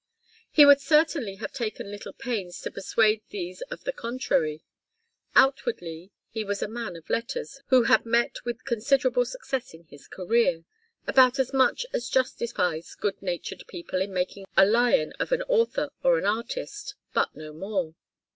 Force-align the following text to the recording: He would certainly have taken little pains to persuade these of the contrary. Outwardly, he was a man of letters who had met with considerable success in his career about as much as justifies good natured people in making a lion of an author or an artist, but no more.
He 0.49 0.65
would 0.65 0.81
certainly 0.81 1.35
have 1.35 1.53
taken 1.53 1.91
little 1.91 2.11
pains 2.13 2.59
to 2.61 2.71
persuade 2.71 3.21
these 3.29 3.61
of 3.69 3.83
the 3.83 3.91
contrary. 3.93 4.63
Outwardly, 5.35 6.11
he 6.31 6.43
was 6.43 6.63
a 6.63 6.67
man 6.67 6.95
of 6.95 7.07
letters 7.07 7.61
who 7.67 7.83
had 7.83 8.03
met 8.03 8.43
with 8.43 8.65
considerable 8.65 9.25
success 9.25 9.75
in 9.75 9.83
his 9.83 10.07
career 10.07 10.63
about 11.05 11.37
as 11.37 11.53
much 11.53 11.85
as 11.93 12.09
justifies 12.09 12.95
good 12.95 13.21
natured 13.21 13.63
people 13.67 14.01
in 14.01 14.11
making 14.11 14.45
a 14.57 14.65
lion 14.65 15.13
of 15.19 15.31
an 15.31 15.43
author 15.43 15.91
or 16.01 16.17
an 16.17 16.25
artist, 16.25 16.95
but 17.13 17.35
no 17.35 17.53
more. 17.53 17.93